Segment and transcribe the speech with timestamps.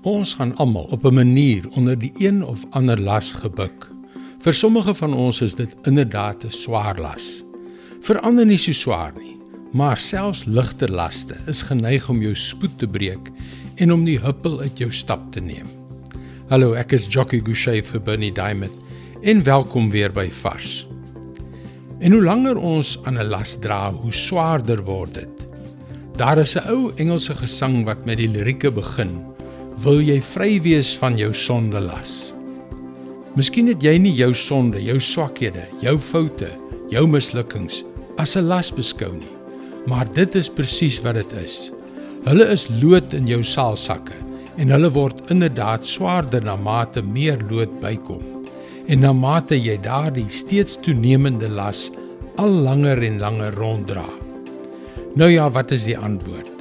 [0.00, 3.88] Ons gaan almal op 'n manier onder die een of ander las gebuk.
[4.38, 7.44] Vir sommige van ons is dit inderdaad 'n swaar las.
[8.00, 9.36] Vir ander nie so swaar nie,
[9.72, 13.30] maar selfs ligter laste is geneig om jou spoed te breek
[13.76, 15.66] en om die huppel uit jou stap te neem.
[16.48, 18.78] Hallo, ek is Jockey Gouchee vir Bernie Diamond
[19.22, 20.86] en welkom weer by Vars.
[21.98, 25.48] En hoe langer ons aan 'n las dra, hoe swaarder word dit.
[26.16, 29.30] Daar is 'n ou Engelse gesang wat met die lirieke begin
[29.78, 32.34] wil jy vry wees van jou sondelas.
[33.38, 36.50] Miskien het jy nie jou sonde, jou swakhede, jou foute,
[36.90, 37.84] jou mislukkings
[38.18, 39.36] as 'n las beskou nie.
[39.86, 41.72] Maar dit is presies wat dit is.
[42.24, 44.14] Hulle is lood in jou saalsakke
[44.58, 48.20] en hulle word inderdaad swaarder na mate meer lood bykom.
[48.88, 51.90] En na mate jy daardie steeds toenemende las
[52.36, 54.04] al langer en langer ronddra.
[55.14, 56.52] Nou ja, wat is die antwoord?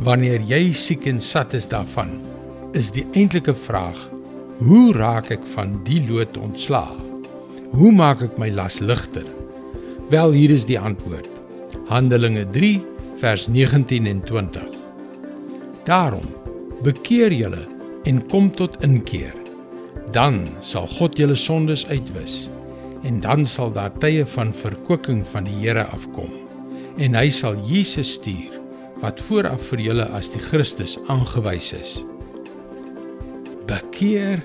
[0.00, 2.18] Wanneer jy siek en sat is daarvan,
[2.78, 3.98] is die eintlike vraag:
[4.62, 6.94] Hoe raak ek van die lood ontslae?
[7.74, 9.26] Hoe maak ek my las ligter?
[10.12, 11.28] Wel, hier is die antwoord.
[11.90, 12.78] Handelinge 3
[13.20, 14.68] vers 19 en 20.
[15.88, 16.24] Daarom
[16.86, 17.64] bekeer julle
[18.08, 19.34] en kom tot inkeer.
[20.14, 22.46] Dan sal God julle sondes uitwis
[23.06, 26.32] en dan sal daar tye van verkwikking van die Here afkom
[26.98, 28.56] en hy sal Jesus stuur
[29.02, 31.98] wat vooraf vir julle as die Christus aangewys is
[33.68, 34.42] bekeer.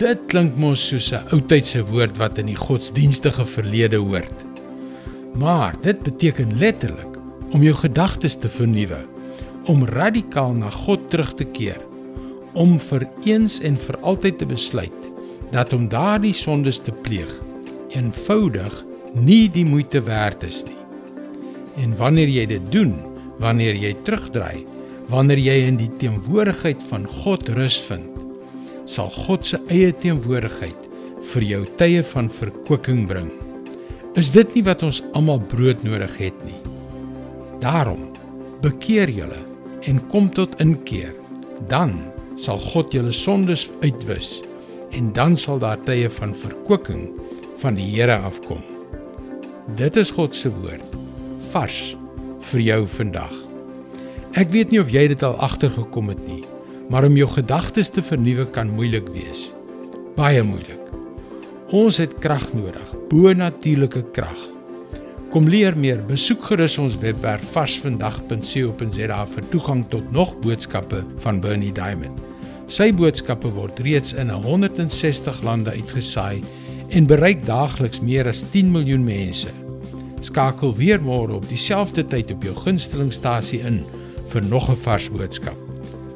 [0.00, 4.44] Dit klink mos soos 'n ou tydse woord wat in die godsdienstige verlede hoort.
[5.34, 7.18] Maar dit beteken letterlik
[7.52, 8.98] om jou gedagtes te vernuwe,
[9.66, 11.80] om radikaal na God terug te keer,
[12.54, 15.10] om vir eens en vir altyd te besluit
[15.50, 17.30] dat om daardie sondes te pleeg
[17.94, 20.76] eenvoudig nie die moeite werd is nie.
[21.82, 22.94] En wanneer jy dit doen,
[23.42, 24.64] wanneer jy terugdraai,
[25.10, 28.19] wanneer jy in die teenwoordigheid van God rus vind,
[28.90, 30.88] sal God se eie teenwoordigheid
[31.30, 33.28] vir jou tye van verkwikking bring.
[34.18, 36.58] Is dit nie wat ons almal brood nodig het nie?
[37.62, 38.08] Daarom
[38.64, 39.38] bekeer julle
[39.88, 41.14] en kom tot inkeer.
[41.70, 42.00] Dan
[42.40, 44.40] sal God julle sondes uitwis
[44.96, 47.06] en dan sal daar tye van verkwikking
[47.62, 48.64] van die Here afkom.
[49.78, 50.96] Dit is God se woord
[51.52, 51.92] vars
[52.50, 53.34] vir jou vandag.
[54.40, 56.42] Ek weet nie of jy dit al agtergekom het nie
[56.90, 59.48] maar om jou gedagtes te vernuwe kan moeilik wees.
[60.16, 60.78] Baie moeilik.
[61.70, 64.40] Ons het krag nodig, bo-natuurlike krag.
[65.30, 71.70] Kom leer meer, besoek gerus ons webwerf varsvandag.co.za vir toegang tot nog boodskappe van Bernie
[71.70, 72.18] Diamond.
[72.66, 76.42] Sy boodskappe word reeds in 160 lande uitgesaai
[76.90, 79.54] en bereik daagliks meer as 10 miljoen mense.
[80.26, 83.84] Skakel weer môre op dieselfde tyd op jou gunstelingstasie in
[84.34, 85.69] vir nog 'n vars boodskap.